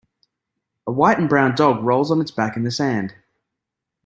A 0.87 0.91
white 0.91 1.19
and 1.19 1.29
brown 1.29 1.53
dog 1.53 1.83
rolls 1.83 2.09
on 2.09 2.21
its 2.21 2.31
back 2.31 2.57
in 2.57 2.63
the 2.63 2.71
sand. 2.71 3.13